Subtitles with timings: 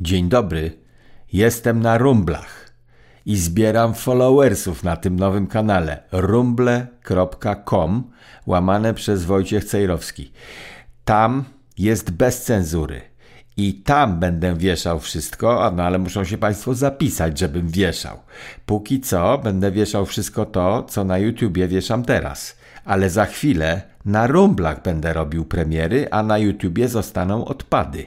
[0.00, 0.78] Dzień dobry,
[1.32, 2.72] jestem na Rumblach
[3.26, 7.30] i zbieram followersów na tym nowym kanale rumble.com
[8.46, 10.32] łamane przez Wojciech Cejrowski.
[11.04, 11.44] Tam
[11.78, 13.00] jest bez cenzury
[13.56, 18.18] i tam będę wieszał wszystko, no ale muszą się Państwo zapisać, żebym wieszał.
[18.66, 24.26] Póki co będę wieszał wszystko to, co na YouTubie wieszam teraz, ale za chwilę na
[24.26, 28.06] rumblach będę robił premiery, a na YouTubie zostaną odpady.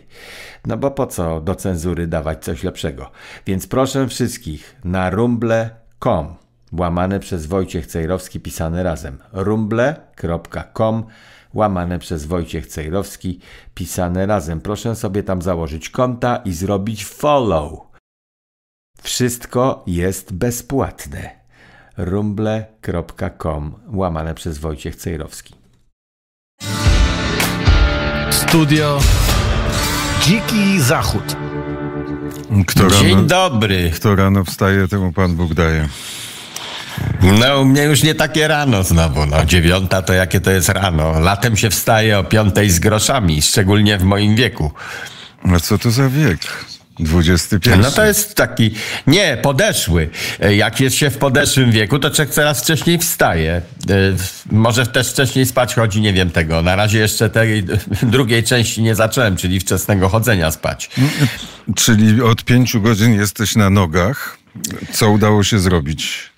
[0.66, 3.12] No bo po co do cenzury dawać coś lepszego?
[3.46, 6.36] Więc proszę wszystkich na rumble.com
[6.74, 11.04] łamane przez Wojciech Cejrowski pisane razem rumble.com
[11.54, 13.40] łamane przez Wojciech Cejrowski
[13.74, 14.62] pisane razem.
[14.62, 17.80] Proszę sobie tam założyć konta i zrobić follow.
[19.02, 21.42] Wszystko jest bezpłatne.
[21.98, 25.61] rumble.com łamane przez Wojciech Cejrowski.
[28.52, 29.00] Studio
[30.22, 31.24] Dziki Zachód.
[32.68, 33.92] Kto Dzień rano, dobry.
[33.96, 35.88] kto rano wstaje, temu Pan Bóg daje.
[37.22, 39.26] No, u mnie już nie takie rano znowu.
[39.26, 41.20] No, dziewiąta to jakie to jest rano.
[41.20, 44.72] Latem się wstaje o piątej z groszami, szczególnie w moim wieku.
[45.56, 46.40] A co to za wiek?
[47.02, 47.70] XXI.
[47.82, 48.72] No to jest taki,
[49.08, 50.10] nie, podeszły.
[50.40, 53.52] E, Jak jest się w podeszłym wieku, to człowiek coraz wcześniej wstaje.
[53.54, 53.62] E,
[54.52, 56.62] Może też wcześniej spać chodzi, nie wiem tego.
[56.62, 57.64] Na razie jeszcze tej
[58.04, 60.90] drugiej części nie zacząłem, czyli wczesnego chodzenia spać.
[61.76, 64.38] Czyli od pięciu godzin jesteś na nogach.
[64.94, 66.31] Co udało się zrobić?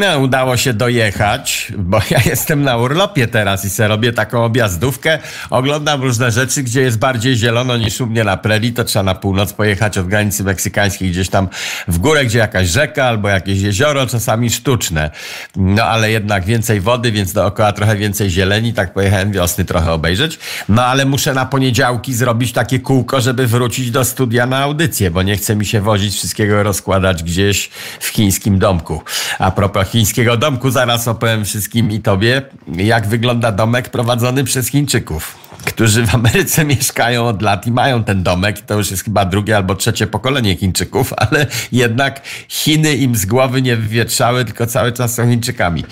[0.00, 5.18] No, udało się dojechać, bo ja jestem na urlopie teraz i sobie robię taką objazdówkę.
[5.50, 9.14] Oglądam różne rzeczy, gdzie jest bardziej zielono niż u mnie na prerii, to trzeba na
[9.14, 11.48] północ pojechać od granicy meksykańskiej gdzieś tam
[11.88, 15.10] w górę, gdzie jakaś rzeka albo jakieś jezioro, czasami sztuczne.
[15.56, 20.38] No, ale jednak więcej wody, więc dookoła trochę więcej zieleni, tak pojechałem wiosny trochę obejrzeć.
[20.68, 25.22] No, ale muszę na poniedziałki zrobić takie kółko, żeby wrócić do studia na audycję, bo
[25.22, 29.02] nie chce mi się wozić wszystkiego rozkładać gdzieś w chińskim domku.
[29.46, 32.42] A propos chińskiego domku, zaraz opowiem wszystkim i tobie,
[32.76, 38.22] jak wygląda domek prowadzony przez Chińczyków, którzy w Ameryce mieszkają od lat i mają ten
[38.22, 38.60] domek.
[38.60, 43.62] To już jest chyba drugie albo trzecie pokolenie Chińczyków, ale jednak Chiny im z głowy
[43.62, 45.84] nie wywietrzały, tylko cały czas są Chińczykami.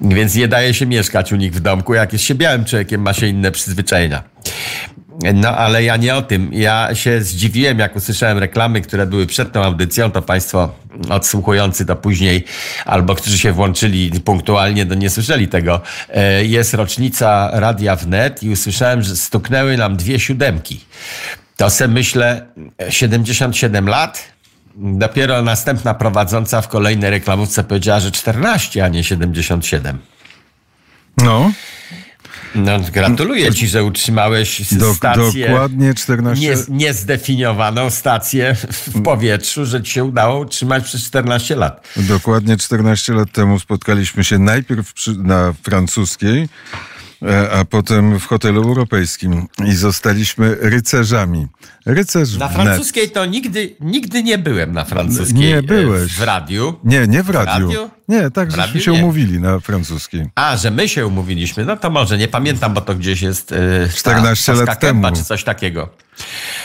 [0.00, 1.94] Więc nie daje się mieszkać u nich w domku.
[1.94, 4.35] Jak jest się białym człowiekiem, ma się inne przyzwyczajenia.
[5.34, 6.50] No, ale ja nie o tym.
[6.52, 10.72] Ja się zdziwiłem, jak usłyszałem reklamy, które były przed tą audycją, to Państwo
[11.08, 12.44] odsłuchujący to później,
[12.84, 15.80] albo którzy się włączyli punktualnie, to nie słyszeli tego.
[16.08, 20.80] E, Jest rocznica Radia Wnet i usłyszałem, że stuknęły nam dwie siódemki.
[21.56, 22.46] To se myślę,
[22.82, 24.36] e, 77 lat,
[24.78, 29.98] Dopiero następna prowadząca w kolejnej reklamówce powiedziała, że 14, a nie 77.
[31.24, 31.52] No,
[32.54, 34.66] No, gratuluję ci, że utrzymałeś
[34.96, 35.48] stację.
[35.48, 36.46] dokładnie 14.
[36.46, 41.88] Nie, niezdefiniowaną stację w powietrzu, że ci się udało utrzymać przez 14 lat.
[41.96, 46.48] Dokładnie 14 lat temu spotkaliśmy się najpierw przy, na francuskiej,
[47.52, 51.46] a potem w hotelu europejskim i zostaliśmy rycerzami.
[51.86, 55.34] Rycerz Na francuskiej to nigdy, nigdy nie byłem na francuskiej.
[55.38, 56.12] Nie e, byłeś.
[56.12, 56.74] W radiu.
[56.84, 57.66] Nie, nie w radiu.
[57.66, 57.90] radiu?
[58.08, 58.98] Nie, tak, W żeśmy radiu się nie.
[58.98, 60.26] umówili na francuskiej.
[60.34, 63.52] A, że my się umówiliśmy, no to może, nie pamiętam, bo to gdzieś jest...
[63.52, 65.02] e, 14 ta lat temu.
[65.16, 65.88] Czy coś takiego.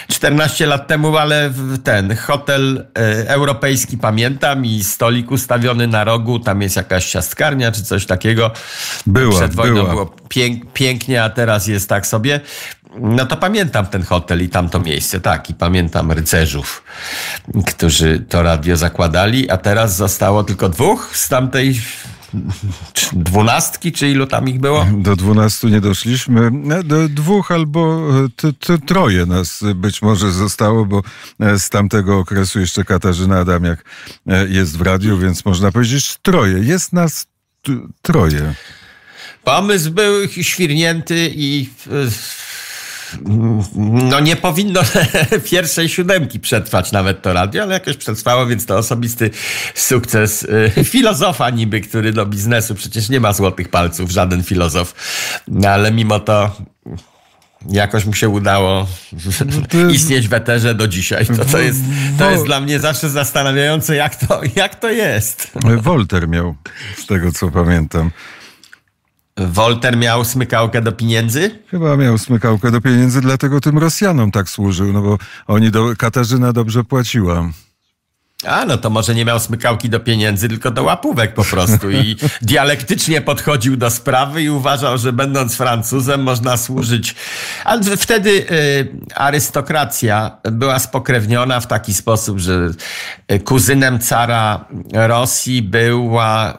[0.08, 6.40] 14 lat temu, ale w- ten hotel e, europejski pamiętam i stolik ustawiony na rogu,
[6.40, 8.52] tam jest jakaś ciastkarnia czy coś takiego.
[9.06, 9.90] Była, Przed wojną była.
[9.90, 10.06] było
[10.42, 12.40] pięk, pięknie, a teraz jest tak sobie.
[13.00, 16.84] No to pamiętam ten hotel i tamto miejsce, tak, i pamiętam rycerzów,
[17.68, 21.82] którzy to radio zakładali, a teraz zostało tylko dwóch z tamtej
[23.14, 24.88] dwunastki, czy ilu tam ich było?
[24.98, 26.52] Do 12 nie doszliśmy.
[26.72, 31.02] E, Do dwóch albo t, t, troje nas być może zostało, bo
[31.40, 33.86] e, z tamtego okresu jeszcze Katarzyna Adamiak
[34.28, 36.60] e, jest w radiu, więc można powiedzieć troje.
[36.60, 37.26] Jest nas
[38.02, 38.54] troje.
[39.44, 42.10] Pomysł był świrnięty i y,
[43.76, 44.82] no nie powinno
[45.52, 49.30] pierwszej siódemki przetrwać nawet to radio, ale jakoś przetrwało, więc to osobisty
[49.76, 50.44] sukces
[50.78, 54.94] y, filozofa niby, który do biznesu przecież nie ma złotych palców, żaden filozof,
[55.48, 56.56] no, ale mimo to
[57.70, 58.88] jakoś mu się udało
[59.70, 61.26] to- istnieć w eterze do dzisiaj.
[61.26, 61.80] To, to, jest,
[62.20, 65.52] to jest dla mnie zawsze zastanawiające, jak to, jak to jest.
[65.66, 66.56] E, Wolter miał,
[66.98, 68.12] z tego co pamiętam.
[69.38, 71.60] Wolter miał smykałkę do pieniędzy?
[71.68, 75.18] Chyba miał smykałkę do pieniędzy, dlatego tym Rosjanom tak służył, no bo
[75.48, 77.50] oni do, Katarzyna dobrze płaciła.
[78.46, 82.16] A, no to może nie miał smykałki do pieniędzy, tylko do łapówek po prostu i
[82.42, 87.16] dialektycznie podchodził do sprawy i uważał, że będąc Francuzem można służyć.
[87.66, 92.70] Ale wtedy y, arystokracja była spokrewniona w taki sposób, że
[93.32, 96.58] y, kuzynem cara Rosji była,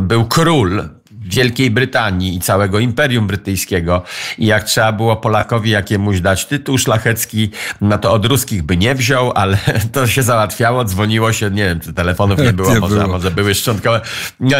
[0.00, 0.82] był król
[1.26, 4.02] Wielkiej Brytanii i całego Imperium Brytyjskiego.
[4.38, 7.50] I jak trzeba było Polakowi jakiemuś dać tytuł szlachecki,
[7.80, 9.58] no to od ruskich by nie wziął, ale
[9.92, 13.08] to się załatwiało, dzwoniło się, nie wiem, czy telefonów nie było, nie może, było.
[13.08, 14.00] może były szczątkowe.
[14.40, 14.56] No,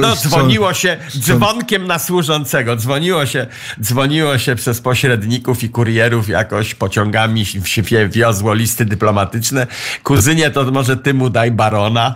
[0.00, 3.46] no dzwoniło się dzwonkiem na służącego, dzwoniło się,
[3.82, 9.66] dzwoniło się przez pośredników i kurierów jakoś pociągami się wiozło listy dyplomatyczne.
[10.02, 12.14] Kuzynie to może ty mu daj barona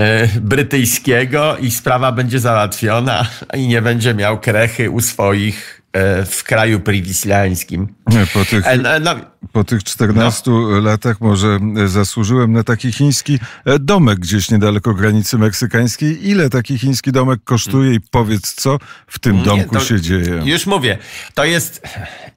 [0.00, 3.07] e, brytyjskiego i sprawa będzie załatwiona
[3.54, 5.82] i nie będzie miał krechy u swoich
[6.26, 7.94] w kraju priwislańskim.
[8.34, 9.14] Po tych, e, no,
[9.52, 10.80] po tych 14 no.
[10.80, 16.28] latach może zasłużyłem na taki chiński e, domek gdzieś niedaleko granicy meksykańskiej.
[16.28, 20.42] Ile taki chiński domek kosztuje i powiedz, co w tym domku Nie, się dzieje?
[20.44, 20.98] Już mówię,
[21.34, 21.82] to jest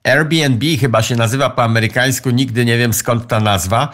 [0.04, 3.88] Airbnb, chyba się nazywa po amerykańsku, nigdy nie wiem skąd ta nazwa.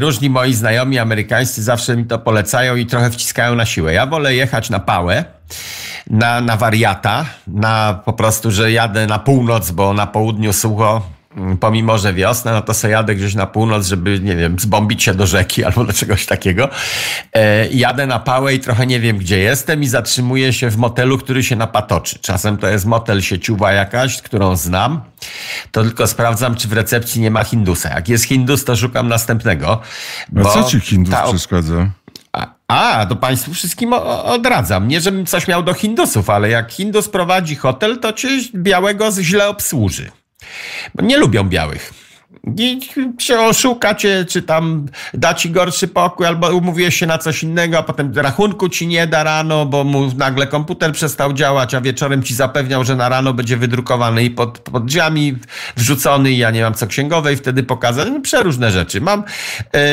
[0.00, 3.92] Różni moi znajomi amerykańscy zawsze mi to polecają i trochę wciskają na siłę.
[3.92, 5.24] Ja wolę jechać na pałę,
[6.10, 11.02] na, na wariata, na po prostu, że jadę na północ, bo na południu sucho,
[11.36, 15.02] mm, pomimo, że wiosna, no to sobie jadę gdzieś na północ, żeby, nie wiem, zbombić
[15.02, 16.68] się do rzeki albo do czegoś takiego.
[17.32, 21.18] E, jadę na pałę i trochę nie wiem, gdzie jestem i zatrzymuję się w motelu,
[21.18, 22.18] który się napatoczy.
[22.18, 25.00] Czasem to jest motel sieciuwa jakaś, którą znam.
[25.72, 27.88] To tylko sprawdzam, czy w recepcji nie ma Hindusa.
[27.88, 29.80] Jak jest Hindus, to szukam następnego.
[30.36, 31.22] A co ci Hindus ta...
[31.22, 31.90] przeszkadza?
[32.70, 33.92] A, to Państwu wszystkim
[34.24, 34.88] odradzam.
[34.88, 39.48] Nie, żebym coś miał do Hindusów, ale jak Hindus prowadzi hotel, to cię białego źle
[39.48, 40.10] obsłuży.
[40.94, 42.09] Bo nie lubią białych
[42.58, 42.80] i
[43.18, 47.78] się oszuka cię, czy tam da ci gorszy pokój, albo umówiłeś się na coś innego,
[47.78, 52.22] a potem rachunku ci nie da rano, bo mu nagle komputer przestał działać, a wieczorem
[52.22, 55.36] ci zapewniał, że na rano będzie wydrukowany i pod, pod drzwiami
[55.76, 58.08] wrzucony i ja nie mam co księgowej wtedy pokazać.
[58.12, 59.00] No, przeróżne rzeczy.
[59.00, 59.24] Mam
[59.74, 59.84] e,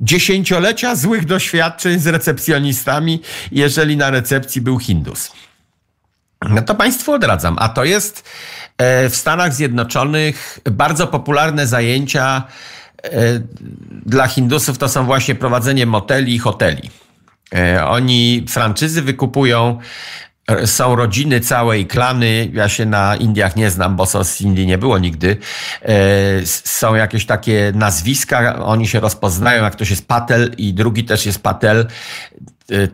[0.00, 3.20] dziesięciolecia złych doświadczeń z recepcjonistami,
[3.52, 5.32] jeżeli na recepcji był Hindus.
[6.42, 7.56] No to Państwu odradzam.
[7.58, 8.28] A to jest
[8.78, 12.42] e, w Stanach Zjednoczonych bardzo popularne zajęcia
[13.04, 13.10] e,
[14.06, 16.90] dla Hindusów to są właśnie prowadzenie moteli i hoteli.
[17.54, 19.78] E, oni franczyzy wykupują,
[20.64, 22.50] są rodziny całej klany.
[22.52, 25.36] Ja się na Indiach nie znam, bo z Indii nie było nigdy.
[26.44, 31.42] Są jakieś takie nazwiska, oni się rozpoznają, jak ktoś jest Patel i drugi też jest
[31.42, 31.86] Patel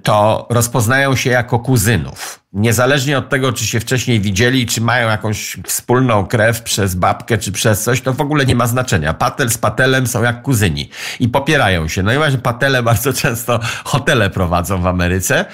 [0.03, 2.43] to rozpoznają się jako kuzynów.
[2.53, 7.53] Niezależnie od tego, czy się wcześniej widzieli, czy mają jakąś wspólną krew przez babkę, czy
[7.53, 9.15] przez coś, to w ogóle nie ma znaczenia.
[9.15, 10.91] Patel z Patelem są jak kuzyni
[11.21, 12.03] i popierają się.
[12.03, 15.45] No i właśnie Patele bardzo często hotele prowadzą w Ameryce.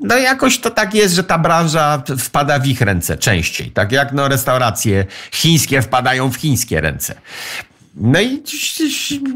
[0.00, 3.70] No i jakoś to tak jest, że ta branża wpada w ich ręce częściej.
[3.70, 7.14] Tak jak no restauracje chińskie wpadają w chińskie ręce.
[7.94, 8.42] No i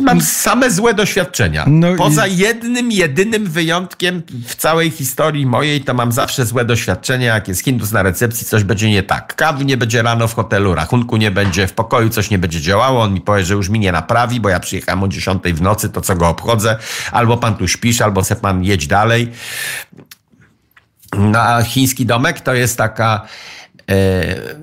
[0.00, 1.64] mam same złe doświadczenia.
[1.68, 2.36] No Poza i...
[2.36, 7.34] jednym, jedynym wyjątkiem w całej historii mojej, to mam zawsze złe doświadczenia.
[7.34, 9.36] Jak jest Hindus na recepcji, coś będzie nie tak.
[9.36, 13.02] Kawy nie będzie rano w hotelu, rachunku nie będzie, w pokoju coś nie będzie działało.
[13.02, 15.88] On mi powie, że już mi nie naprawi, bo ja przyjechałem o 10 w nocy,
[15.88, 16.76] to co go obchodzę.
[17.12, 19.30] Albo pan tu śpisz, albo se pan jedź dalej.
[21.18, 23.26] No a chiński domek to jest taka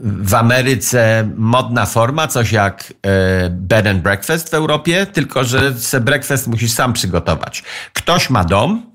[0.03, 5.99] w Ameryce modna forma, coś jak e, bed and breakfast w Europie, tylko że se
[6.01, 7.63] breakfast musisz sam przygotować.
[7.94, 8.85] Ktoś ma dom,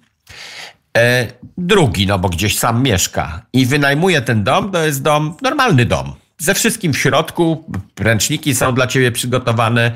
[0.96, 1.26] e,
[1.58, 6.14] drugi, no bo gdzieś sam mieszka i wynajmuje ten dom, to jest dom, normalny dom
[6.38, 7.64] ze wszystkim w środku.
[8.00, 9.92] Ręczniki są dla ciebie przygotowane.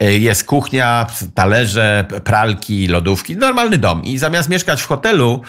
[0.00, 3.36] E, jest kuchnia, talerze, pralki, lodówki.
[3.36, 4.04] Normalny dom.
[4.04, 5.42] I zamiast mieszkać w hotelu,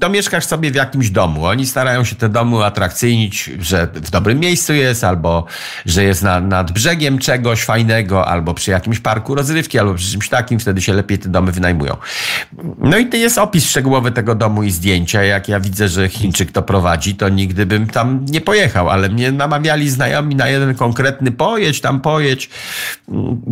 [0.00, 1.46] to mieszkasz sobie w jakimś domu.
[1.46, 5.46] Oni starają się te domy atrakcyjnić, że w dobrym miejscu jest, albo
[5.86, 10.28] że jest na, nad brzegiem czegoś fajnego, albo przy jakimś parku rozrywki, albo przy czymś
[10.28, 10.60] takim.
[10.60, 11.96] Wtedy się lepiej te domy wynajmują.
[12.78, 15.22] No i to jest opis szczegółowy tego domu i zdjęcia.
[15.22, 19.32] Jak ja widzę, że Chińczyk to prowadzi, to nigdy bym tam nie pojechał, ale mnie
[19.32, 22.50] namawiali znajomi na jeden konkretny pojedź, tam pojedź.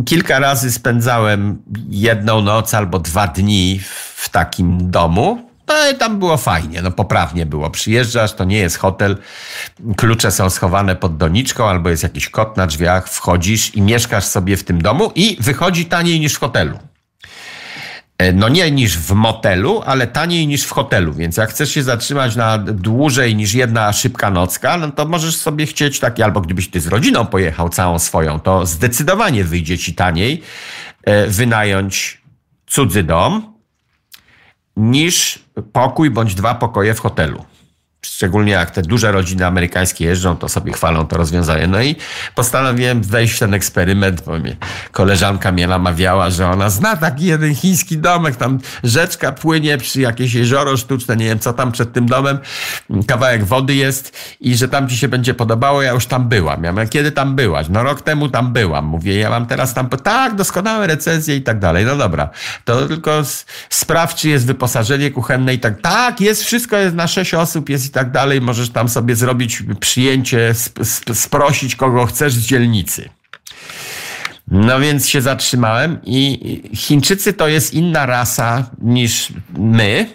[0.05, 3.79] Kilka razy spędzałem jedną noc albo dwa dni
[4.15, 5.53] w takim domu.
[5.67, 7.69] No i tam było fajnie, no poprawnie było.
[7.69, 9.17] Przyjeżdżasz, to nie jest hotel,
[9.97, 14.57] klucze są schowane pod doniczką, albo jest jakiś kot na drzwiach, wchodzisz i mieszkasz sobie
[14.57, 16.79] w tym domu i wychodzi taniej niż w hotelu.
[18.23, 21.13] E, no nie niż w motelu, ale taniej niż w hotelu.
[21.13, 25.65] Więc jak chcesz się zatrzymać na dłużej niż jedna szybka nocka, no to możesz sobie
[25.65, 30.41] chcieć taki, albo gdybyś ty z rodziną pojechał całą swoją, to zdecydowanie wyjdzie ci taniej
[31.03, 32.21] e, wynająć
[32.67, 33.53] cudzy dom
[34.77, 35.39] niż
[35.73, 37.45] pokój bądź dwa pokoje w hotelu.
[38.23, 41.67] Szczególnie jak te duże rodziny amerykańskie jeżdżą, to sobie chwalą to rozwiązanie.
[41.67, 41.95] No i
[42.35, 44.55] postanowiłem wejść w ten eksperyment, bo mnie
[44.91, 50.33] koleżanka mnie namawiała, że ona zna taki jeden chiński domek, tam rzeczka płynie przy jakieś
[50.33, 52.37] jezioro sztuczne, nie wiem co tam przed tym domem,
[53.07, 56.63] kawałek wody jest i że tam ci się będzie podobało, ja już tam byłam.
[56.63, 57.67] Ja mówię, kiedy tam byłaś?
[57.69, 58.85] No rok temu tam byłam.
[58.85, 61.85] Mówię, ja mam teraz tam, tak, doskonałe recenzje i tak dalej.
[61.85, 62.29] No dobra,
[62.65, 63.21] to tylko
[63.69, 65.81] sprawdź, czy jest wyposażenie kuchenne i tak.
[65.81, 68.41] Tak, jest, wszystko jest na sześć osób, jest tak dalej.
[68.41, 70.75] Możesz tam sobie zrobić przyjęcie, sp
[71.13, 73.09] sprosić kogo chcesz z dzielnicy.
[74.47, 80.09] No więc się zatrzymałem i Chińczycy to jest inna rasa niż my.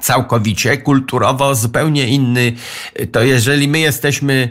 [0.00, 2.52] Całkowicie, kulturowo zupełnie inny.
[3.12, 4.48] To jeżeli my jesteśmy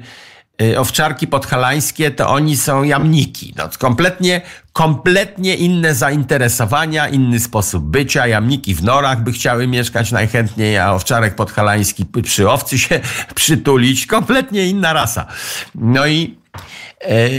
[0.77, 3.53] owczarki podhalańskie, to oni są jamniki.
[3.57, 4.41] No, kompletnie,
[4.73, 8.27] kompletnie inne zainteresowania, inny sposób bycia.
[8.27, 12.99] Jamniki w norach by chciały mieszkać najchętniej, a owczarek podhalański przy owcy się
[13.35, 14.05] przytulić.
[14.05, 15.25] Kompletnie inna rasa.
[15.75, 16.37] No i
[17.01, 17.29] e,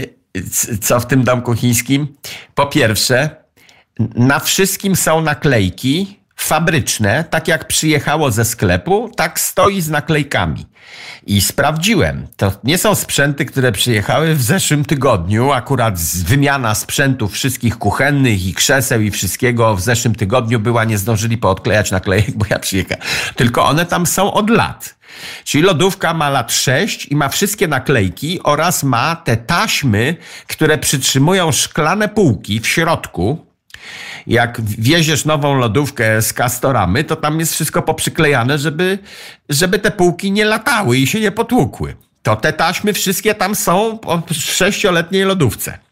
[0.81, 2.07] co w tym domku chińskim?
[2.55, 3.29] Po pierwsze,
[4.15, 10.65] na wszystkim są naklejki fabryczne, tak jak przyjechało ze sklepu, tak stoi z naklejkami.
[11.25, 12.27] I sprawdziłem.
[12.37, 15.51] To nie są sprzęty, które przyjechały w zeszłym tygodniu.
[15.51, 21.37] Akurat wymiana sprzętów wszystkich kuchennych i krzeseł i wszystkiego w zeszłym tygodniu była, nie zdążyli
[21.37, 23.03] poodklejać naklejek, bo ja przyjechałem.
[23.35, 24.95] Tylko one tam są od lat.
[25.43, 30.15] Czyli lodówka ma lat 6 i ma wszystkie naklejki oraz ma te taśmy,
[30.47, 33.45] które przytrzymują szklane półki w środku,
[34.27, 38.99] jak wieziesz nową lodówkę z kastoramy, to tam jest wszystko poprzyklejane, żeby,
[39.49, 41.95] żeby te półki nie latały i się nie potłukły.
[42.23, 45.84] To te taśmy wszystkie tam są w sześcioletniej lodówce.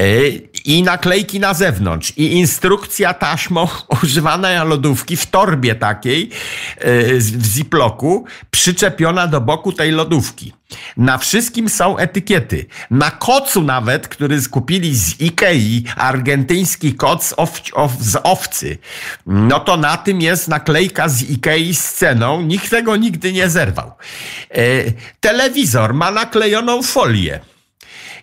[0.00, 0.28] E,
[0.64, 3.68] I naklejki na zewnątrz, i instrukcja taśmą
[4.02, 6.30] używana lodówki w torbie takiej
[6.78, 10.52] e, w ziploku, przyczepiona do boku tej lodówki.
[10.96, 12.66] Na wszystkim są etykiety.
[12.90, 18.78] Na kocu nawet, który skupili z Ikei, argentyński koc of, of, z owcy,
[19.26, 22.42] no to na tym jest naklejka z Ikei z ceną.
[22.42, 23.92] Nikt tego nigdy nie zerwał.
[24.50, 24.62] E,
[25.20, 27.40] telewizor ma naklejoną folię.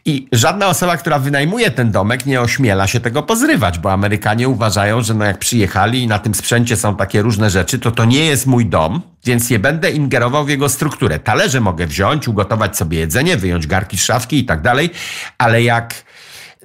[0.07, 5.01] I żadna osoba, która wynajmuje ten domek, nie ośmiela się tego pozrywać, bo Amerykanie uważają,
[5.01, 8.25] że no jak przyjechali i na tym sprzęcie są takie różne rzeczy, to to nie
[8.25, 11.19] jest mój dom, więc nie będę ingerował w jego strukturę.
[11.19, 14.89] Talerze mogę wziąć, ugotować sobie jedzenie, wyjąć garki z szafki i tak dalej,
[15.37, 15.93] ale jak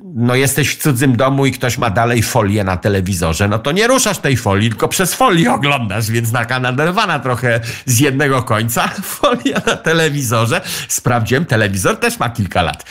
[0.02, 3.86] no jesteś w cudzym domu i ktoś ma dalej folię na telewizorze, no to nie
[3.86, 9.60] ruszasz tej folii, tylko przez folię oglądasz, więc taka naderwana trochę z jednego końca folia
[9.66, 10.60] na telewizorze.
[10.88, 12.84] Sprawdziłem, telewizor też ma kilka lat.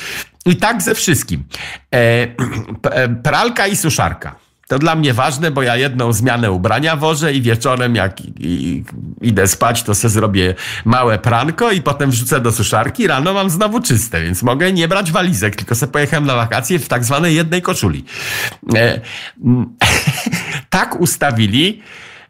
[0.45, 1.43] I tak ze wszystkim.
[1.93, 1.97] E,
[2.83, 4.35] e, pralka i suszarka.
[4.71, 8.83] To dla mnie ważne, bo ja jedną zmianę ubrania wożę i wieczorem jak i, i,
[9.21, 13.07] idę spać, to se zrobię małe pranko i potem wrzucę do suszarki.
[13.07, 16.87] Rano mam znowu czyste, więc mogę nie brać walizek, tylko se pojechałem na wakacje w
[16.87, 18.05] tak zwanej jednej koszuli.
[18.75, 19.01] E,
[20.69, 21.81] tak ustawili,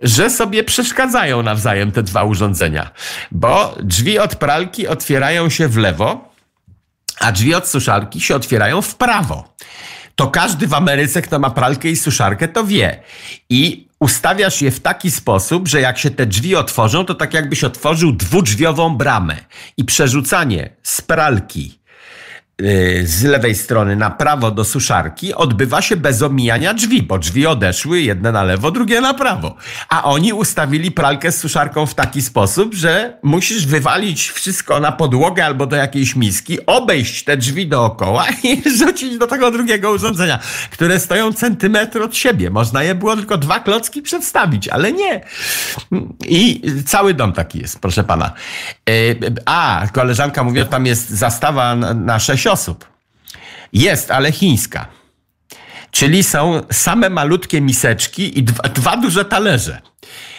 [0.01, 2.91] że sobie przeszkadzają nawzajem te dwa urządzenia,
[3.31, 6.33] bo drzwi od pralki otwierają się w lewo,
[7.19, 9.51] a drzwi od suszarki się otwierają w prawo.
[10.15, 13.03] To każdy w Ameryce, kto ma pralkę i suszarkę, to wie.
[13.49, 17.63] I ustawiasz je w taki sposób, że jak się te drzwi otworzą, to tak jakbyś
[17.63, 19.37] otworzył dwudrzwiową bramę.
[19.77, 21.80] I przerzucanie z pralki
[23.03, 28.01] z lewej strony na prawo do suszarki odbywa się bez omijania drzwi, bo drzwi odeszły
[28.01, 29.55] jedne na lewo, drugie na prawo.
[29.89, 35.45] A oni ustawili pralkę z suszarką w taki sposób, że musisz wywalić wszystko na podłogę
[35.45, 40.39] albo do jakiejś miski, obejść te drzwi dookoła i rzucić do tego drugiego urządzenia,
[40.71, 42.49] które stoją centymetr od siebie.
[42.49, 45.21] Można je było tylko dwa klocki przedstawić, ale nie.
[46.27, 48.33] I cały dom taki jest, proszę pana.
[48.89, 52.85] Y, a, koleżanka mówi, że tam jest zastawa na sześć osób.
[53.73, 54.87] Jest, ale chińska.
[55.91, 59.81] Czyli są same malutkie miseczki i dwa, dwa duże talerze.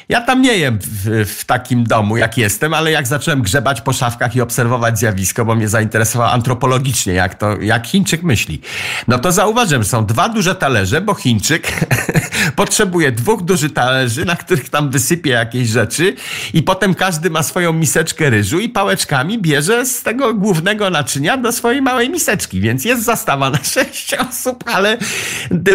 [0.09, 3.93] Ja tam nie jem w, w, takim domu, jak jestem, ale jak zacząłem grzebać po
[3.93, 8.61] szafkach i obserwować zjawisko, bo mnie zainteresowało antropologicznie, jak to, jak Chińczyk myśli,
[9.09, 11.73] no to zauważyłem, są dwa duże talerze, bo Chińczyk
[12.57, 16.15] potrzebuje dwóch dużych talerzy, na których tam wysypie jakieś rzeczy
[16.55, 21.53] i potem każdy ma swoją miseczkę ryżu i pałeczkami bierze z tego głównego naczynia do
[21.53, 24.97] swojej małej miseczki, więc jest zastawa na sześć osób, ale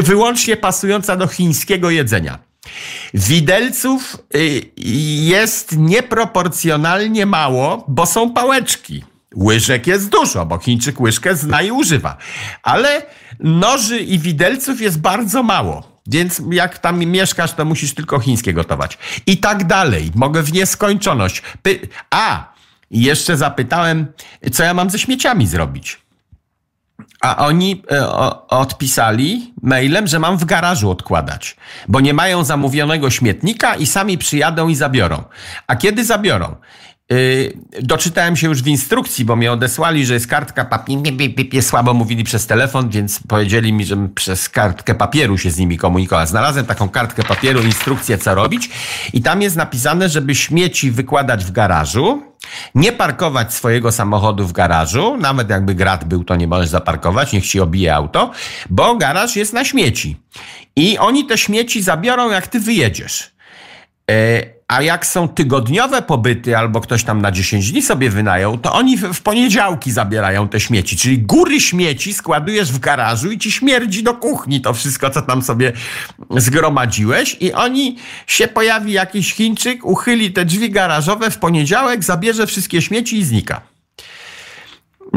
[0.01, 2.46] wyłącznie pasująca do chińskiego jedzenia.
[3.13, 4.61] Widelców y,
[5.25, 9.03] jest nieproporcjonalnie mało, bo są pałeczki.
[9.35, 12.17] Łyżek jest dużo, bo Chińczyk łyżkę zna i używa.
[12.63, 13.05] Ale
[13.39, 15.97] noży i widelców jest bardzo mało.
[16.07, 18.97] Więc jak tam mieszkasz, to musisz tylko chińskie gotować.
[19.25, 20.11] I tak dalej.
[20.15, 21.41] Mogę w nieskończoność.
[21.61, 21.79] Py
[22.09, 22.53] A,
[22.91, 24.07] jeszcze zapytałem,
[24.51, 25.99] co ja mam ze śmieciami zrobić.
[27.21, 31.55] A oni e, o, odpisali mailem, że mam w garażu odkładać,
[31.87, 35.23] bo nie mają zamówionego śmietnika i sami przyjadą i zabiorą.
[35.67, 36.55] A kiedy zabiorą?
[37.09, 41.03] Yy, doczytałem się już w instrukcji, bo mnie odesłali, że jest kartka papieru.
[41.61, 46.29] Słabo mówili przez telefon, więc powiedzieli mi, że przez kartkę papieru się z nimi komunikować.
[46.29, 48.69] Znalazłem taką kartkę papieru, instrukcję co robić
[49.13, 52.21] i tam jest napisane, żeby śmieci wykładać w garażu,
[52.75, 57.45] nie parkować swojego samochodu w garażu, nawet jakby grat był, to nie możesz zaparkować, niech
[57.45, 58.31] ci obije auto,
[58.69, 60.17] bo garaż jest na śmieci.
[60.75, 63.31] I oni te śmieci zabiorą, jak ty wyjedziesz.
[64.09, 68.73] Yy, a jak są tygodniowe pobyty, albo ktoś tam na 10 dni sobie wynajął, to
[68.73, 70.97] oni w poniedziałki zabierają te śmieci.
[70.97, 75.41] Czyli góry śmieci składujesz w garażu i ci śmierdzi do kuchni to wszystko, co tam
[75.41, 75.73] sobie
[76.37, 77.37] zgromadziłeś.
[77.39, 77.97] I oni
[78.27, 83.76] się pojawi jakiś Chińczyk, uchyli te drzwi garażowe w poniedziałek, zabierze wszystkie śmieci i znika.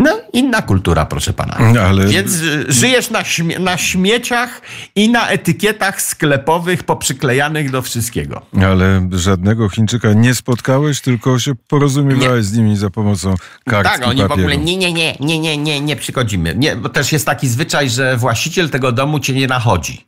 [0.00, 1.56] No, inna kultura, proszę pana.
[1.82, 2.06] Ale...
[2.06, 2.32] Więc
[2.68, 4.62] żyjesz na, śmie na śmieciach
[4.96, 8.42] i na etykietach sklepowych poprzyklejanych do wszystkiego.
[8.66, 12.42] Ale żadnego Chińczyka nie spotkałeś, tylko się porozumiewałeś nie.
[12.42, 14.40] z nimi za pomocą kartki Tak, oni papieru.
[14.40, 16.54] w ogóle nie, nie, nie, nie, nie, nie, nie przychodzimy.
[16.56, 20.06] Nie, bo też jest taki zwyczaj, że właściciel tego domu cię nie nachodzi.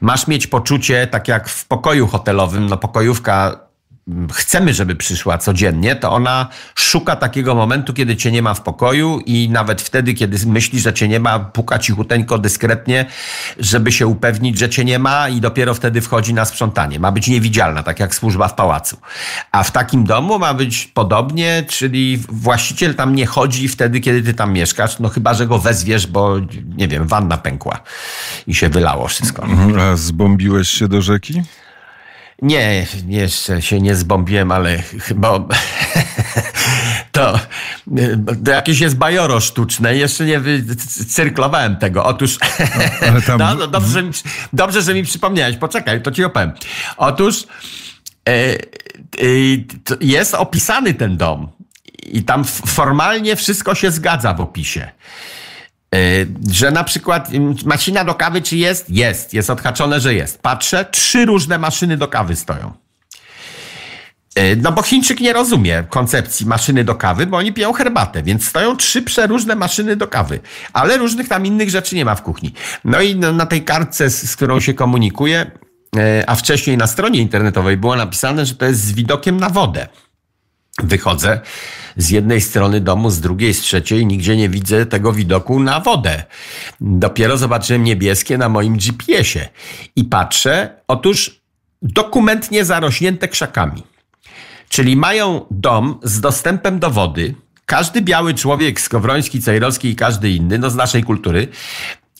[0.00, 3.69] Masz mieć poczucie, tak jak w pokoju hotelowym, no pokojówka
[4.32, 9.20] chcemy, żeby przyszła codziennie, to ona szuka takiego momentu, kiedy cię nie ma w pokoju
[9.26, 13.06] i nawet wtedy, kiedy myśli, że cię nie ma, puka cichuteńko, dyskretnie,
[13.58, 16.98] żeby się upewnić, że cię nie ma i dopiero wtedy wchodzi na sprzątanie.
[16.98, 18.96] Ma być niewidzialna, tak jak służba w pałacu.
[19.52, 24.34] A w takim domu ma być podobnie, czyli właściciel tam nie chodzi wtedy, kiedy ty
[24.34, 26.36] tam mieszkasz, no chyba, że go wezwiesz, bo
[26.76, 27.80] nie wiem, wanna pękła
[28.46, 29.46] i się wylało wszystko.
[29.92, 31.42] A zbombiłeś się do rzeki?
[32.42, 35.30] Nie, jeszcze się nie zbombiłem, ale chyba
[37.12, 37.38] to,
[38.44, 39.96] to jakieś jest bajoro sztuczne.
[39.96, 40.40] Jeszcze nie
[41.08, 42.04] cyrklowałem tego.
[42.04, 42.38] Otóż
[43.26, 43.38] tam...
[43.38, 44.10] no, no, dobrze, że mi,
[44.52, 45.56] dobrze, że mi przypomniałeś.
[45.56, 46.52] Poczekaj, to ci opowiem.
[46.96, 47.46] Otóż
[48.28, 48.58] e, e,
[50.00, 51.48] jest opisany ten dom
[52.02, 54.90] i tam formalnie wszystko się zgadza w opisie.
[55.94, 58.90] Y, że na przykład y, maszyna do kawy czy jest?
[58.90, 59.34] Jest.
[59.34, 60.42] Jest odhaczone, że jest.
[60.42, 62.72] Patrzę, trzy różne maszyny do kawy stoją.
[64.38, 68.46] Y, no bo Chińczyk nie rozumie koncepcji maszyny do kawy, bo oni piją herbatę, więc
[68.48, 70.40] stoją trzy przeróżne maszyny do kawy,
[70.72, 72.54] ale różnych tam innych rzeczy nie ma w kuchni.
[72.84, 75.50] No i na tej kartce, z którą się komunikuje,
[76.26, 79.88] a wcześniej na stronie internetowej było napisane, że to jest z widokiem na wodę.
[80.82, 81.40] Wychodzę
[81.96, 86.24] z jednej strony domu, z drugiej, z trzeciej, nigdzie nie widzę tego widoku na wodę.
[86.80, 89.48] Dopiero zobaczyłem niebieskie na moim GPS-ie
[89.96, 91.40] i patrzę, otóż
[91.82, 93.82] dokumentnie zarośnięte krzakami.
[94.68, 97.34] Czyli mają dom z dostępem do wody.
[97.66, 101.48] Każdy biały człowiek, Skowroński, Cejrowski i każdy inny, no z naszej kultury,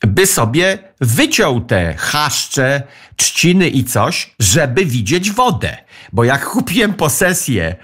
[0.06, 2.82] by sobie wyciął te chaszcze,
[3.16, 5.76] trzciny i coś, żeby widzieć wodę.
[6.12, 7.76] Bo jak kupiłem posesję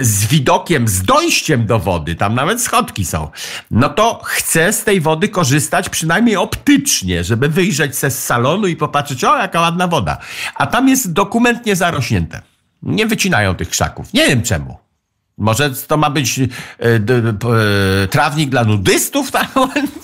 [0.00, 3.30] z widokiem, z dojściem do wody, tam nawet schodki są,
[3.70, 8.76] no to chcę z tej wody korzystać przynajmniej optycznie, żeby wyjrzeć se z salonu i
[8.76, 10.18] popatrzeć, o jaka ładna woda.
[10.54, 12.42] A tam jest dokumentnie zarośnięte.
[12.82, 14.12] Nie wycinają tych krzaków.
[14.12, 14.85] Nie wiem czemu.
[15.38, 16.46] Może to ma być e,
[16.84, 19.30] e, trawnik dla nudystów?
[19.36, 19.46] Tam?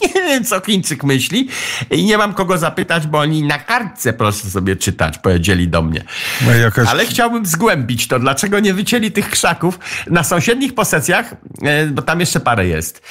[0.02, 1.48] Nie wiem, co Chińczyk myśli.
[1.90, 6.04] I nie mam kogo zapytać, bo oni na kartce proszę sobie czytać, powiedzieli do mnie.
[6.46, 6.88] No jakaś...
[6.88, 12.20] Ale chciałbym zgłębić to, dlaczego nie wycięli tych krzaków na sąsiednich posesjach, e, bo tam
[12.20, 13.02] jeszcze parę jest.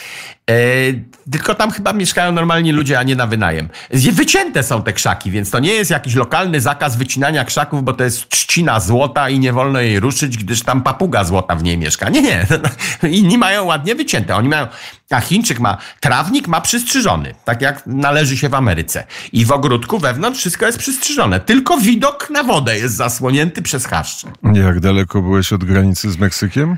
[1.32, 3.69] Tylko tam chyba mieszkają normalni ludzie, a nie na wynajem.
[4.12, 8.04] Wycięte są te krzaki, więc to nie jest jakiś lokalny zakaz wycinania krzaków, bo to
[8.04, 12.10] jest trzcina złota i nie wolno jej ruszyć, gdyż tam papuga złota w niej mieszka.
[12.10, 12.47] Nie, nie.
[13.10, 14.36] Inni mają ładnie wycięte.
[14.36, 14.67] Oni mają,
[15.10, 19.04] a Chińczyk ma, trawnik ma przystrzyżony, tak jak należy się w Ameryce.
[19.32, 21.39] I w ogródku wewnątrz wszystko jest przystrzyżone.
[21.39, 24.32] Tylko widok na wodę jest zasłonięty przez chaszcze.
[24.54, 26.77] Jak daleko byłeś od granicy z Meksykiem?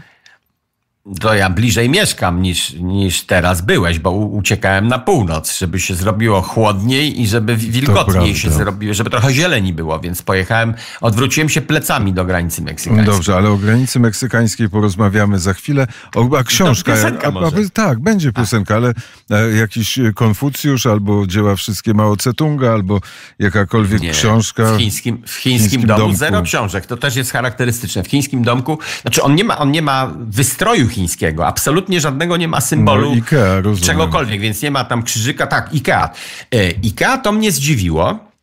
[1.20, 6.42] To ja bliżej mieszkam niż, niż teraz byłeś, bo uciekałem na północ, żeby się zrobiło
[6.42, 12.14] chłodniej i żeby wilgotniej się zrobiło, żeby trochę zieleni było, więc pojechałem, odwróciłem się plecami
[12.14, 13.16] do granicy meksykańskiej.
[13.16, 15.88] Dobrze, ale o granicy meksykańskiej porozmawiamy za chwilę.
[16.16, 16.94] O, a książka.
[17.24, 18.94] A, a, tak, będzie piosenka, ale
[19.32, 23.00] e, jakiś Konfucjusz albo dzieła wszystkie Mao Tse-tunga, albo
[23.40, 24.74] jakakolwiek Nie, książka.
[24.74, 26.18] W chińskim, w chińskim, chińskim domu domku.
[26.18, 26.86] zero książek.
[26.86, 28.04] To też jest charakterystyczne.
[28.04, 31.48] W chińskim domku, znaczy on nie ma, on nie ma wystroju chińskiego.
[31.48, 35.48] Absolutnie żadnego nie ma symbolu no, Ikea, czegokolwiek, więc nie ma tam krzyżyka.
[35.48, 36.10] Tak, Ikea.
[36.52, 38.34] E, Ikea to mnie zdziwiło,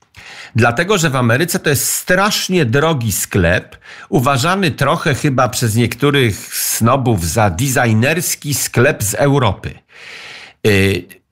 [0.57, 3.77] Dlatego, że w Ameryce to jest strasznie drogi sklep,
[4.09, 9.75] uważany trochę chyba przez niektórych snobów za designerski sklep z Europy.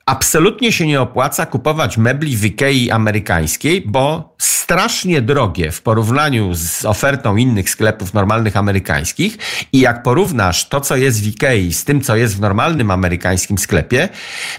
[0.09, 6.85] Absolutnie się nie opłaca kupować mebli w Ikei amerykańskiej, bo strasznie drogie w porównaniu z
[6.85, 9.39] ofertą innych sklepów normalnych amerykańskich
[9.73, 13.59] i jak porównasz to, co jest w Ikei z tym, co jest w normalnym amerykańskim
[13.59, 14.09] sklepie,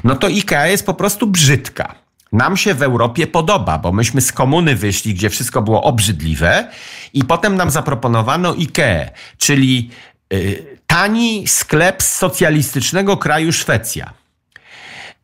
[0.04, 1.96] no to Ikea jest po prostu brzydka.
[2.32, 6.68] Nam się w Europie podoba, bo myśmy z komuny wyszli, gdzie wszystko było obrzydliwe
[7.14, 9.90] i potem nam zaproponowano IKEA, czyli
[10.34, 14.19] y, tani sklep z socjalistycznego kraju Szwecja.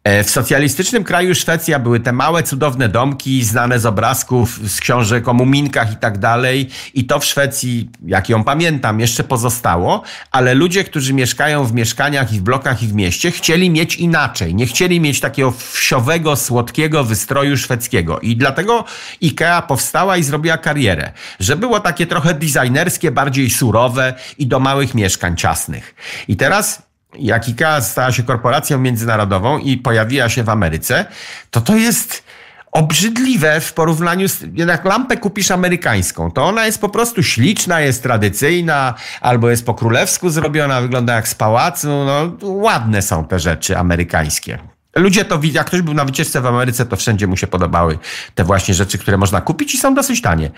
[0.05, 5.27] E, w socjalistycznym kraju Szwecja były te małe, cudowne domki, znane z obrazków, z książek
[5.27, 6.69] o muminkach i tak dalej.
[6.93, 12.33] I to w Szwecji, jak ją pamiętam, jeszcze pozostało, ale ludzie, którzy mieszkają w mieszkaniach
[12.33, 14.55] i w blokach i w mieście, chcieli mieć inaczej.
[14.55, 18.19] Nie chcieli mieć takiego wsiowego, słodkiego wystroju szwedzkiego.
[18.19, 18.85] I dlatego
[19.23, 24.95] IKEA powstała i zrobiła karierę, że było takie trochę designerskie, bardziej surowe i do małych
[24.95, 25.95] mieszkań ciasnych.
[26.27, 26.84] I teraz
[27.19, 31.05] jak IKEA stała się korporacją międzynarodową i pojawiła się w Ameryce,
[31.51, 32.23] to to jest
[32.71, 34.43] obrzydliwe w porównaniu z...
[34.55, 39.73] Jak lampę kupisz amerykańską, to ona jest po prostu śliczna, jest tradycyjna, albo jest po
[39.73, 41.87] królewsku zrobiona, wygląda jak z pałacu.
[41.87, 44.74] No, ładne są te rzeczy amerykańskie.
[44.95, 47.97] Ludzie to widzą, jak ktoś był na wycieczce w Ameryce, to wszędzie mu się podobały
[48.35, 50.51] te właśnie rzeczy, które można kupić i są dosyć tanie.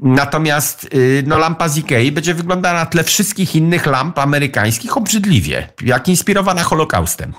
[0.00, 5.68] Natomiast y, no, lampa z Ikei będzie wyglądała na tle wszystkich innych lamp amerykańskich obrzydliwie,
[5.82, 7.32] jak inspirowana Holokaustem.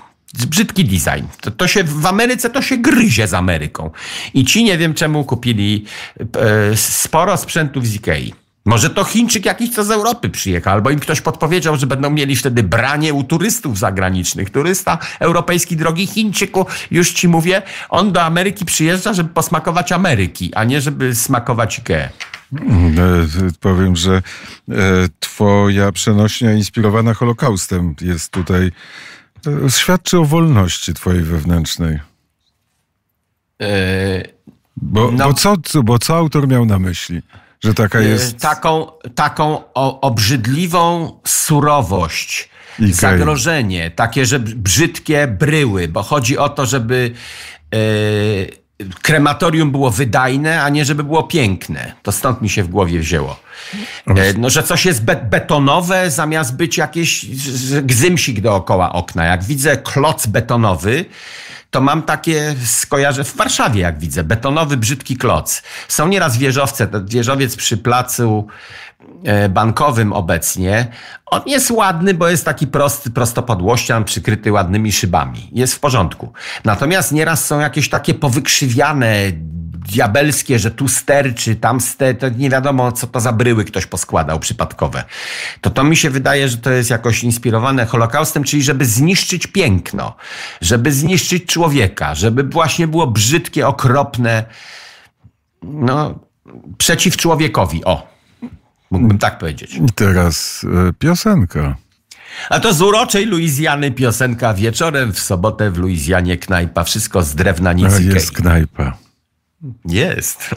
[0.46, 1.26] Brzydki design.
[1.40, 3.90] To, to, się w Ameryce to się gryzie z Ameryką.
[4.34, 5.84] I ci nie wiem czemu kupili
[6.20, 8.34] e, sporo sprzętów z Ikei.
[8.68, 12.36] Może to Chińczyk jakiś, co z Europy przyjechał, albo im ktoś podpowiedział, że będą mieli
[12.36, 14.50] wtedy branie u turystów zagranicznych.
[14.50, 20.64] Turysta europejski, drogi Chińczyku, już ci mówię, on do Ameryki przyjeżdża, żeby posmakować Ameryki, a
[20.64, 22.08] nie żeby smakować Ikea.
[22.52, 24.22] Mm, e, powiem, że
[24.68, 24.72] e,
[25.20, 28.70] twoja przenośnia inspirowana Holokaustem jest tutaj,
[29.66, 31.98] e, świadczy o wolności twojej wewnętrznej.
[34.76, 35.24] Bo, no.
[35.24, 37.22] bo, co, bo co autor miał na myśli?
[37.64, 38.40] Że taka jest.
[38.40, 47.12] Taką, taką obrzydliwą surowość, I zagrożenie, takie, że brzydkie bryły, bo chodzi o to, żeby.
[47.72, 48.58] Yy,
[49.02, 51.92] krematorium było wydajne, a nie żeby było piękne.
[52.02, 53.40] To stąd mi się w głowie wzięło.
[54.38, 57.26] No, że coś jest betonowe, zamiast być jakieś
[57.82, 59.24] gzymsik dookoła okna.
[59.24, 61.04] Jak widzę kloc betonowy,
[61.70, 65.62] to mam takie skojarzę w Warszawie, jak widzę, betonowy, brzydki kloc.
[65.88, 68.46] Są nieraz wieżowce, wieżowiec przy placu
[69.50, 70.86] bankowym obecnie.
[71.26, 75.50] On jest ładny, bo jest taki prosty, prostopodłościan, przykryty ładnymi szybami.
[75.52, 76.32] Jest w porządku.
[76.64, 79.32] Natomiast nieraz są jakieś takie powykrzywiane,
[79.88, 84.38] diabelskie, że tu sterczy, tam ster, to nie wiadomo, co to za bryły ktoś poskładał
[84.38, 85.04] przypadkowe.
[85.60, 90.16] To to mi się wydaje, że to jest jakoś inspirowane Holokaustem, czyli żeby zniszczyć piękno,
[90.60, 94.44] żeby zniszczyć człowieka, żeby właśnie było brzydkie, okropne,
[95.62, 96.18] no,
[96.78, 98.17] przeciw człowiekowi, o.
[98.90, 99.74] Mógłbym tak powiedzieć.
[99.74, 101.76] I teraz e, piosenka.
[102.50, 106.84] A to z uroczej Luizjany piosenka wieczorem w sobotę w Luizjanie knajpa.
[106.84, 108.98] Wszystko z drewna nic A jest knajpa.
[109.84, 110.50] Jest.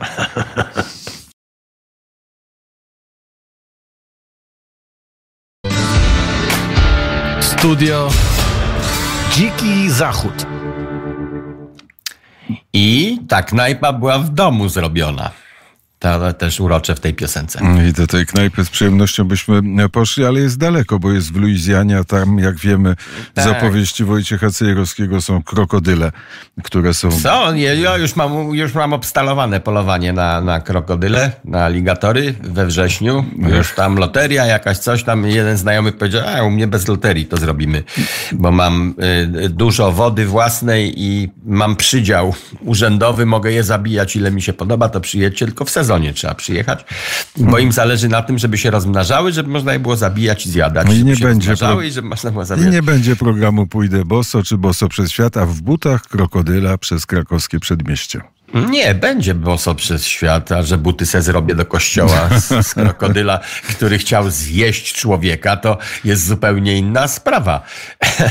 [7.41, 8.09] Studio
[9.31, 10.45] Dziki Zachód.
[12.73, 15.31] I ta knajpa była w domu zrobiona.
[16.01, 17.59] To też urocze w tej piosence.
[17.89, 21.97] I do tej knajpy z przyjemnością byśmy poszli, ale jest daleko, bo jest w Luizjanie,
[21.97, 22.95] a tam, jak wiemy,
[23.33, 23.45] tak.
[23.45, 26.11] z opowieści Wojciecha Cejrowskiego są krokodyle,
[26.63, 27.11] które są...
[27.11, 27.55] Co?
[27.55, 33.25] Ja już mam, już mam obstalowane polowanie na, na krokodyle, na aligatory we wrześniu.
[33.57, 35.25] Już tam loteria jakaś, coś tam.
[35.25, 37.83] Jeden znajomy powiedział, a u mnie bez loterii to zrobimy,
[38.31, 38.95] bo mam
[39.43, 44.89] y, dużo wody własnej i mam przydział urzędowy, mogę je zabijać ile mi się podoba,
[44.89, 46.85] to przyjedźcie tylko w sezon sezonie trzeba przyjechać,
[47.37, 50.87] bo im zależy na tym, żeby się rozmnażały, żeby można je było zabijać i zjadać.
[50.87, 51.81] No I nie, będzie pro...
[51.81, 52.69] i żeby można było zabijać.
[52.69, 57.05] I nie będzie programu Pójdę boso czy boso przez świat, a w butach krokodyla przez
[57.05, 58.21] krakowskie przedmieście.
[58.53, 63.39] Nie, będzie boso przez świat, a że buty se zrobię do kościoła z, z, krokodyla,
[63.69, 67.61] który chciał zjeść człowieka, to jest zupełnie inna sprawa.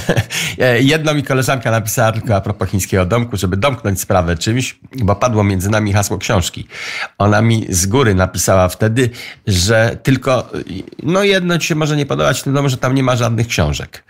[0.80, 5.44] Jedno mi koleżanka napisała tylko a propos chińskiego domku, żeby domknąć sprawę czymś, bo padło
[5.44, 6.66] między nami hasło książki.
[7.18, 9.10] Ona mi z góry napisała wtedy,
[9.46, 10.52] że tylko,
[11.02, 13.46] no jedno ci się może nie podobać w tym domu, że tam nie ma żadnych
[13.46, 14.04] książek.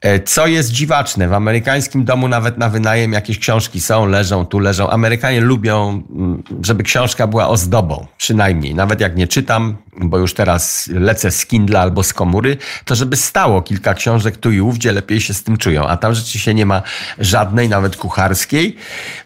[0.00, 4.58] E, co jest dziwaczne, w amerykańskim domu nawet na wynajem jakieś książki są, leżą, tu
[4.58, 4.90] leżą.
[4.90, 8.74] Amerykanie lubią, mm, żeby książka była ozdobą, przynajmniej.
[8.74, 13.16] Nawet jak nie czytam, bo już teraz lecę z Kindle albo z komury, to żeby
[13.16, 15.86] stało kilka książek tu i ówdzie, lepiej się z tym czują.
[15.86, 16.82] A tam rzeczywiście nie ma
[17.18, 18.76] żadnej, nawet kucharskiej,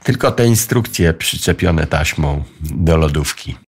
[0.04, 3.67] tylko te instrukcje przyczepione taśmą do lodówki.